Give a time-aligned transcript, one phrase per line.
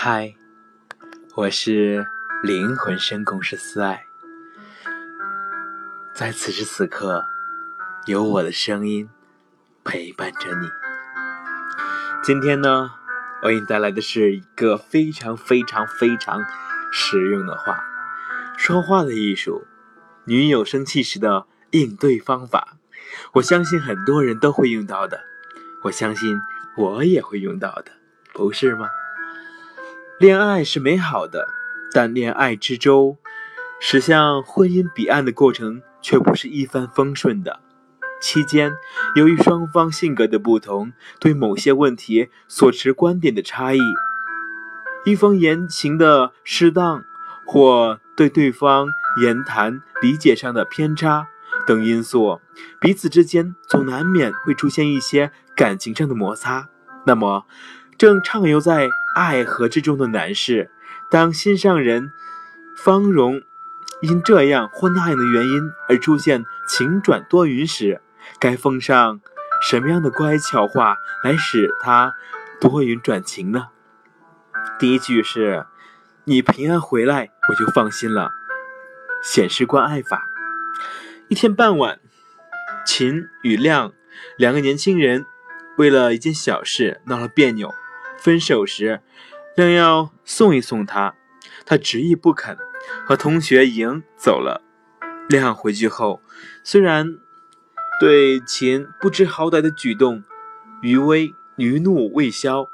[0.00, 0.36] 嗨，
[1.34, 2.06] 我是
[2.44, 4.04] 灵魂深空是思爱，
[6.14, 7.26] 在此时此刻，
[8.06, 9.10] 有我的声音
[9.82, 10.68] 陪伴着你。
[12.22, 12.92] 今天呢，
[13.42, 16.44] 我给你带来的是一个非常非常非常
[16.92, 17.82] 实用的话——
[18.56, 19.66] 说话的艺术，
[20.26, 22.76] 女友生气时的应对方法。
[23.32, 25.24] 我相信很多人都会用到的，
[25.82, 26.40] 我相信
[26.76, 27.90] 我也会用到的，
[28.32, 28.88] 不是吗？
[30.18, 31.46] 恋爱是美好的，
[31.92, 33.18] 但恋爱之舟
[33.80, 37.60] 驶向婚姻彼岸的过程却不是一帆风顺的。
[38.20, 38.72] 期间，
[39.14, 43.78] 由于双方性格的不同，对某些问题所持观点的差异，
[45.04, 47.04] 一方言行的适当，
[47.46, 48.88] 或对对方
[49.22, 51.28] 言谈理解上的偏差
[51.64, 52.40] 等因素，
[52.80, 56.68] 彼此之间总难免会出现一些感情上的摩擦。
[57.06, 57.46] 那么，
[57.96, 58.88] 正畅游在
[59.18, 60.70] 爱河之中的男士，
[61.10, 62.12] 当心上人
[62.76, 63.42] 方荣
[64.00, 68.00] 因这样或那样的原因而出现晴转多云时，
[68.38, 69.20] 该奉上
[69.60, 72.14] 什么样的乖巧话来使他
[72.60, 73.70] 多云转晴呢？
[74.78, 75.66] 第一句是
[76.22, 78.30] “你平安回来，我就放心了”，
[79.20, 80.28] 显示关爱法。
[81.26, 81.98] 一天傍晚，
[82.86, 83.92] 秦与亮
[84.36, 85.26] 两个年轻人
[85.76, 87.74] 为了一件小事闹了别扭。
[88.18, 89.00] 分手时，
[89.56, 91.14] 亮要送一送他，
[91.64, 92.58] 他执意不肯，
[93.06, 94.62] 和同学迎走了。
[95.28, 96.20] 亮回去后，
[96.64, 97.18] 虽然
[98.00, 100.24] 对秦不知好歹的举动
[100.82, 102.68] 余威余怒未消，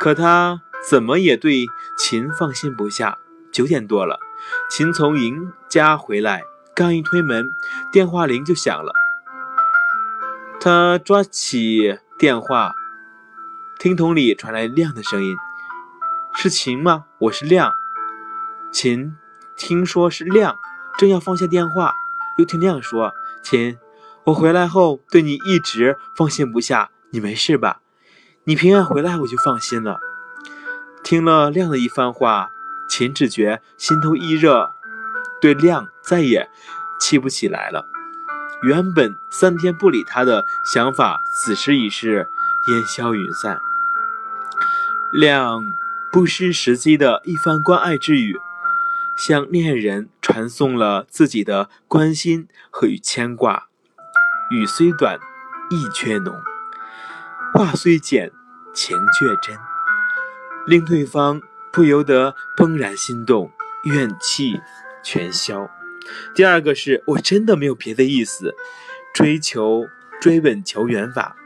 [0.00, 1.66] 可他怎么也对
[1.98, 3.18] 秦放心不下。
[3.52, 4.18] 九点多了，
[4.68, 6.42] 秦从赢家回来，
[6.74, 7.54] 刚一推门，
[7.90, 8.92] 电话铃就响了。
[10.60, 12.74] 他抓起电话。
[13.78, 15.36] 听筒里传来亮的声音
[16.34, 17.04] ：“是秦吗？
[17.18, 17.74] 我是亮。”
[18.72, 19.14] 秦
[19.54, 20.56] 听说是亮，
[20.96, 21.92] 正要放下电话，
[22.38, 23.12] 又听亮说
[23.44, 23.76] ：“秦，
[24.24, 27.80] 我回来后对你一直放心不下，你没事吧？
[28.44, 30.00] 你平安回来我就放心了。”
[31.04, 32.48] 听了亮的一番话，
[32.88, 34.72] 秦只觉心头一热，
[35.38, 36.48] 对亮再也
[36.98, 37.86] 气不起来了。
[38.62, 42.30] 原本三天不理他的想法，此时已是。
[42.68, 43.60] 烟消云散，
[45.12, 45.62] 两
[46.10, 48.36] 不失时机的一番关爱之语，
[49.16, 53.68] 向恋人传送了自己的关心和与牵挂。
[54.50, 55.18] 语虽短，
[55.70, 56.34] 意却浓；
[57.52, 58.32] 话虽简，
[58.74, 59.56] 情却真，
[60.66, 61.40] 令对方
[61.72, 63.50] 不由得怦然心动，
[63.84, 64.60] 怨气
[65.02, 65.70] 全消。
[66.34, 68.54] 第二个是我真的没有别的意思，
[69.14, 69.86] 追求
[70.20, 71.36] 追问求缘法。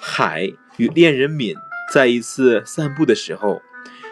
[0.00, 1.56] 海与恋人敏
[1.92, 3.62] 在一次散步的时候，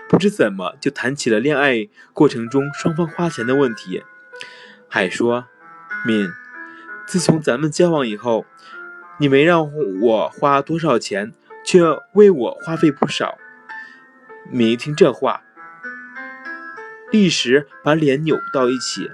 [0.08, 4.02] 不知怎么就谈起了恋爱过程中双方花钱的问题。
[4.88, 5.46] 海说
[6.06, 6.28] ：“敏，
[7.06, 8.46] 自从咱们交往以后，
[9.18, 9.70] 你没让
[10.00, 11.32] 我花多少钱，
[11.64, 13.36] 却为我花费不少。”
[14.50, 15.42] 敏一听这话，
[17.10, 19.10] 立时把脸扭到一起，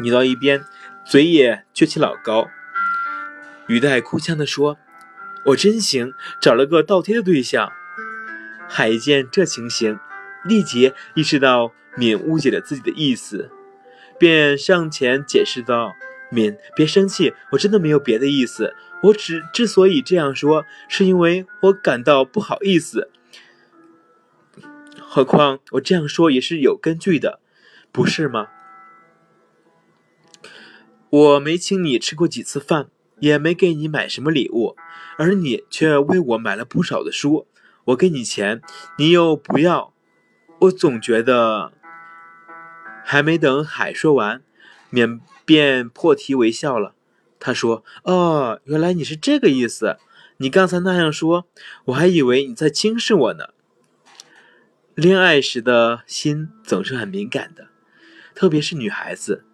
[0.00, 0.64] 扭到一边，
[1.04, 2.48] 嘴也撅起老高，
[3.68, 4.76] 语带哭腔的说。
[5.46, 7.70] 我真行，找了个倒贴的对象。
[8.68, 9.98] 海见这情形，
[10.44, 13.50] 立即意识到敏误解了自己的意思，
[14.18, 15.92] 便上前解释道
[16.32, 18.74] ：“敏，别生气，我真的没有别的意思。
[19.02, 23.10] 我只之所以这样说，是因为我感到不好意思。
[24.98, 27.38] 何况我这样说也是有根据的，
[27.92, 28.48] 不是吗？
[31.10, 32.88] 我没请你吃过几次饭。”
[33.20, 34.76] 也没给你买什么礼物，
[35.18, 37.46] 而你却为我买了不少的书。
[37.86, 38.62] 我给你钱，
[38.98, 39.92] 你又不要。
[40.60, 41.72] 我总觉得……
[43.04, 44.42] 还没等海说完，
[44.88, 46.94] 免便破涕为笑了。
[47.38, 49.98] 他说：“哦，原来你是这个意思。
[50.38, 51.46] 你刚才那样说，
[51.84, 53.48] 我还以为你在轻视我呢。”
[54.96, 57.68] 恋爱时的心总是很敏感的，
[58.34, 59.44] 特别是女孩子，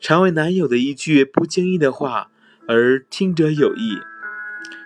[0.00, 2.31] 常为男友的一句不经意的话。
[2.68, 3.98] 而听者有意，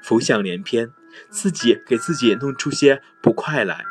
[0.03, 0.91] 浮想联翩，
[1.29, 3.85] 自己给自己弄出些不快来。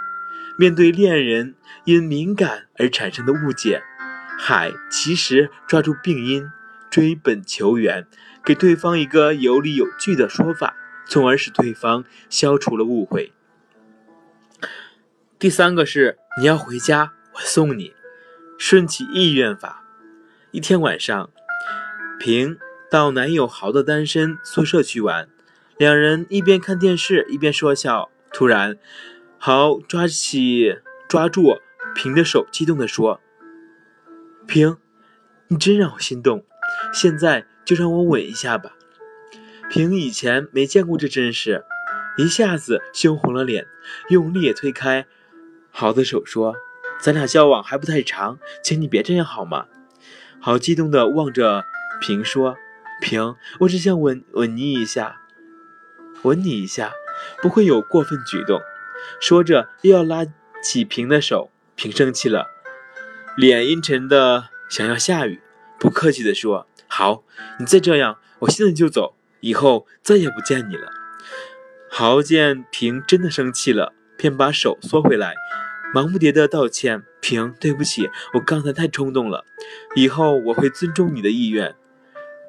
[0.57, 3.83] 面对恋人因敏感而产生的误解，
[4.39, 6.49] 海其实抓住病因，
[6.89, 8.07] 追本求源，
[8.43, 10.75] 给对方一个有理有据的说法，
[11.07, 13.33] 从而使对方消除了误会。
[15.37, 17.93] 第三个是你要回家，我送你，
[18.57, 19.83] 顺其意愿法。
[20.51, 21.29] 一天晚上，
[22.19, 22.57] 平。
[22.95, 25.27] 到男友豪的单身宿舍去玩，
[25.77, 28.09] 两人一边看电视一边说笑。
[28.31, 28.77] 突然，
[29.37, 30.77] 豪抓起
[31.09, 31.57] 抓住
[31.93, 33.19] 平的手，激动地说
[34.47, 34.77] ：“平，
[35.49, 36.45] 你真让我心动，
[36.93, 38.71] 现在就让我吻一下吧。”
[39.69, 41.65] 平以前没见过这阵势，
[42.17, 43.67] 一下子羞红了脸，
[44.07, 45.05] 用力推开
[45.69, 46.55] 豪的手，说
[47.03, 49.65] ：“咱俩交往还不太长，请你别这样好吗？”
[50.39, 51.65] 豪激动地望着
[51.99, 52.55] 平说
[53.01, 55.21] ：“平，我只想吻吻你一下，
[56.23, 56.91] 吻你一下，
[57.41, 58.59] 不会有过分举动。”
[59.21, 60.25] 说着，又要拉
[60.63, 62.47] 起平的手，平生气了，
[63.37, 65.41] 脸阴沉的想要下雨，
[65.77, 67.23] 不客气的说：“好，
[67.59, 70.91] 你再这样，我现在就走，以后再也不见你了。”
[71.91, 75.35] 豪见平真的生气了，便把手缩回来，
[75.93, 79.45] 忙不迭的道歉：“平，对不起，我刚才太冲动了，
[79.95, 81.75] 以后我会尊重你的意愿，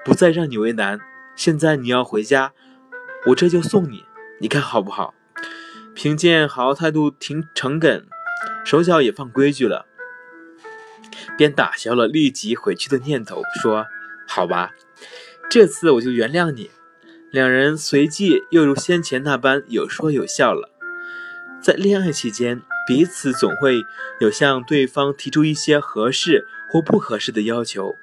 [0.07, 1.01] 不再让你为难。
[1.35, 2.53] 现在你要回家，
[3.27, 4.05] 我这就送你，
[4.41, 5.15] 你看好不好？”
[5.95, 8.07] 平见豪态度挺诚恳，
[8.65, 9.85] 手脚也放规矩了，
[11.37, 13.85] 便打消了立即回去的念头，说
[14.29, 14.75] ：“好吧，
[15.51, 16.71] 这次我就原谅你。”
[17.33, 20.71] 两人随即又如先前那般有说有笑了。
[21.61, 23.83] 在恋爱期间，彼此总会
[24.21, 27.97] 有向对方提出一些合适或不合适的要求。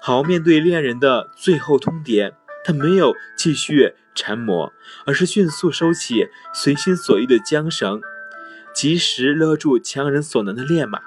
[0.00, 2.32] 好面对恋人的最后通牒，
[2.64, 3.94] 他没有继续。
[4.14, 4.72] 缠磨，
[5.06, 8.00] 而是迅速收起随心所欲的缰绳，
[8.74, 11.00] 及时勒住强人所难的烈马，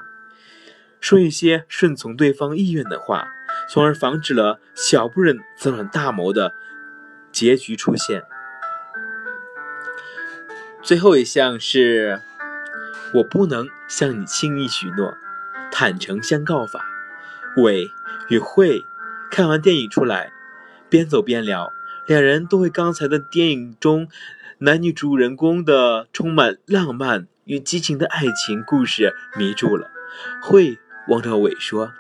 [1.01, 3.27] 说一些顺从对方意愿的话，
[3.69, 6.53] 从而防止了小不忍则乱大谋的
[7.33, 8.23] 结局出现。
[10.81, 12.21] 最后一项是，
[13.15, 15.17] 我不能向你轻易许诺，
[15.69, 16.90] 坦诚相告法。
[17.57, 17.89] 伟
[18.29, 18.83] 与慧
[19.29, 20.31] 看完电影出来，
[20.89, 21.71] 边走边聊。
[22.07, 24.07] 两人都为刚才的电影中
[24.59, 29.91] 男女主人公的充满浪漫与激情的爱情故事迷住了。
[30.41, 31.93] 慧望着伟说：“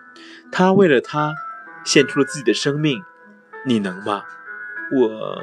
[0.51, 1.35] 他为了他
[1.83, 3.03] 献出了自己的生命，
[3.65, 4.23] 你能吗？”
[4.93, 5.41] 我，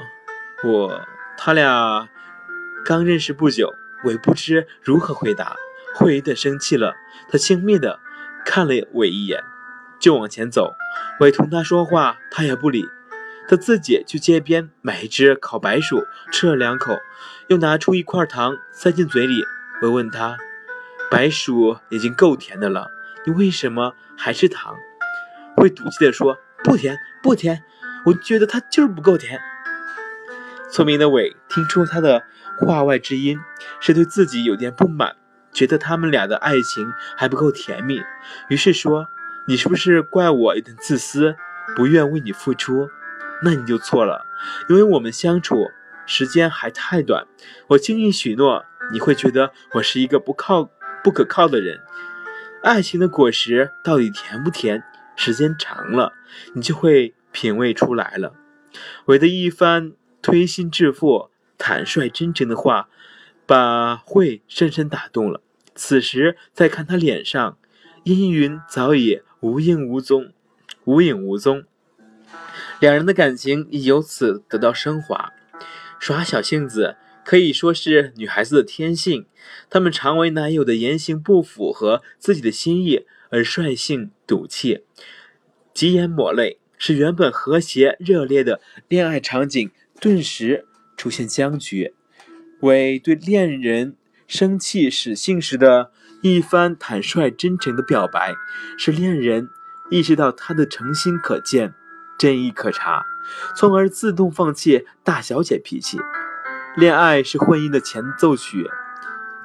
[0.64, 1.06] 我，
[1.38, 2.08] 他俩
[2.84, 5.56] 刚认识不久，伟不知如何回答。
[5.94, 6.94] 慧有点生气了，
[7.30, 8.00] 他轻蔑地
[8.44, 9.42] 看了伟一眼，
[10.00, 10.74] 就往前走。
[11.20, 12.88] 伟同他说话，他也不理。
[13.48, 16.98] 他自己去街边买一只烤白薯，吃了两口，
[17.48, 19.42] 又拿出一块糖塞进嘴里。
[19.80, 20.36] 我问他
[21.10, 22.90] ：“白薯已经够甜的了，
[23.24, 24.74] 你为什么还是糖？”
[25.56, 27.64] 会赌气地说：“不甜，不甜，
[28.04, 29.40] 我觉得它就是不够甜。”
[30.70, 32.24] 聪明的伟听出他的
[32.60, 33.40] 话外之音，
[33.80, 35.16] 是对自己有点不满，
[35.54, 38.02] 觉得他们俩的爱情还不够甜蜜，
[38.48, 39.06] 于是说
[39.48, 41.34] ：“你是不是怪我有点自私，
[41.74, 42.90] 不愿为你付出？”
[43.42, 44.26] 那你就错了，
[44.68, 45.70] 因为我们相处
[46.06, 47.26] 时间还太短。
[47.68, 50.68] 我轻易许诺，你会觉得我是一个不靠、
[51.02, 51.80] 不可靠的人。
[52.62, 54.82] 爱情的果实到底甜不甜？
[55.16, 56.12] 时间长了，
[56.54, 58.34] 你就会品味出来了。
[59.06, 62.88] 我的一番推心置腹、坦率真诚的话，
[63.46, 65.40] 把慧深深打动了。
[65.74, 67.56] 此时再看他脸上，
[68.02, 70.32] 阴云早已无影无踪，
[70.84, 71.64] 无影无踪。
[72.80, 75.32] 两人的感情亦由此得到升华。
[76.00, 79.26] 耍小性子可以说是女孩子的天性，
[79.68, 84.84] 她们常为男友的言行不符合自己的心意而率性赌气、
[85.74, 90.66] 急眼抹泪，使原本和谐热烈的恋爱场景顿时
[90.96, 91.94] 出现僵局。
[92.60, 98.34] 为对恋人生气使性时的一番坦率真诚的表白，
[98.76, 99.50] 使恋人
[99.90, 101.74] 意识到他的诚心可见。
[102.18, 103.06] 真意可查，
[103.54, 106.00] 从而自动放弃大小姐脾气。
[106.76, 108.68] 恋爱是婚姻的前奏曲，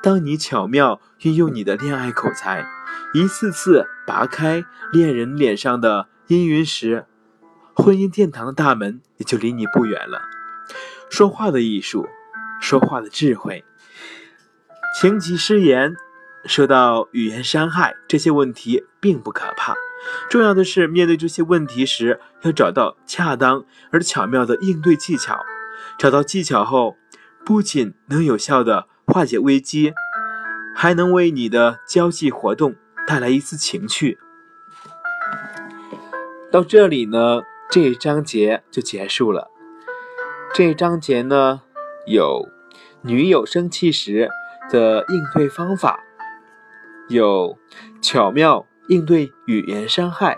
[0.02, 2.66] 当你巧妙运用你的恋爱口才，
[3.14, 7.06] 一次次拔开恋人脸上的阴云时，
[7.76, 10.24] 婚姻殿堂的大门也就离你不远了。
[11.12, 12.08] 说话的艺术，
[12.60, 13.64] 说话的智慧，
[15.00, 15.96] 情急失言，
[16.46, 19.76] 受到语言伤害，这些问题并不可怕。
[20.30, 25.46] 重要的是，面对这些问题时，要找到恰当而巧妙的应对技巧。
[25.98, 26.98] 找到技巧后，
[27.46, 29.94] 不仅能有效的化解危机，
[30.76, 32.76] 还能为你的交际活动
[33.08, 34.18] 带来一丝情趣。
[36.52, 39.50] 到这里呢，这一章节就结束了。
[40.54, 41.62] 这一章节呢，
[42.06, 42.50] 有
[43.02, 44.30] 女友生气时
[44.70, 46.03] 的应对方法，
[47.08, 47.58] 有
[48.02, 48.66] 巧妙。
[48.90, 50.38] 应对语言伤害，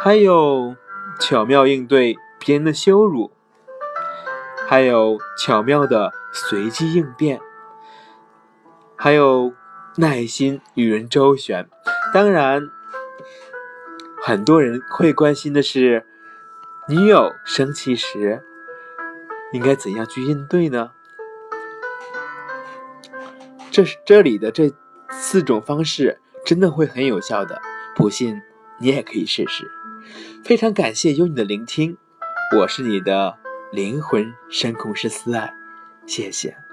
[0.00, 0.76] 还有
[1.18, 3.32] 巧妙应对别人的羞辱，
[4.68, 7.40] 还有巧妙的随机应变，
[8.94, 9.52] 还有
[9.96, 11.68] 耐心与人周旋。
[12.14, 12.70] 当然，
[14.22, 16.06] 很多人会关心的是，
[16.88, 18.44] 女友生气时
[19.52, 20.92] 应该怎样去应对呢？
[23.72, 24.72] 这是这里的这
[25.10, 27.60] 四种方式真的会很有效的，
[27.94, 28.40] 不信
[28.78, 29.70] 你也可以试试。
[30.42, 31.96] 非常感谢有你的聆听，
[32.56, 33.36] 我是你的
[33.72, 35.52] 灵魂声控师思爱，
[36.06, 36.69] 谢谢。